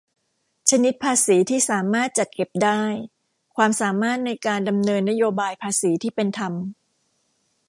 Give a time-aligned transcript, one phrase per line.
[0.69, 2.81] ชนิดภาษีที่สามารถจัดเก็บได้-
[3.55, 6.53] ความสามารถในการดำเนินนโยบายภาษีที่เป็นธรรม